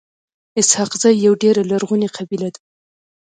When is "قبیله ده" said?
2.17-2.59